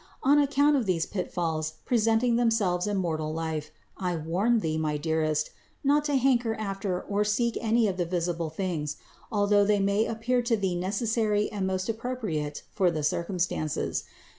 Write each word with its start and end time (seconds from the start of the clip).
On 0.23 0.39
account 0.39 0.75
of 0.75 0.87
these 0.87 1.05
pitfalls 1.05 1.75
presenting 1.85 2.35
themselves 2.35 2.87
in 2.87 2.97
mortal 2.97 3.31
life, 3.31 3.69
I 3.97 4.15
warn 4.15 4.61
thee, 4.61 4.75
my 4.79 4.97
dearest, 4.97 5.51
not 5.83 6.05
to 6.05 6.15
hanker 6.15 6.55
after 6.55 7.01
or 7.03 7.23
seek 7.23 7.55
any 7.61 7.87
of 7.87 7.97
the 7.97 8.05
visible 8.05 8.49
things, 8.49 8.97
although 9.31 9.63
they 9.63 9.79
may 9.79 10.07
appear 10.07 10.41
to 10.41 10.57
thee 10.57 10.73
necessary 10.73 11.51
and 11.51 11.67
most 11.67 11.87
appropriate 11.87 12.63
for 12.73 12.89
the 12.89 13.03
circumstances. 13.03 14.03